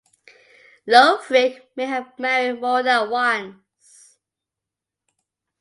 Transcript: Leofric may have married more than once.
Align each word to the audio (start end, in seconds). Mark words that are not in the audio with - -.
Leofric 0.87 1.61
may 1.77 1.85
have 1.85 2.17
married 2.17 2.59
more 2.59 2.81
than 2.81 3.07
once. 3.11 4.17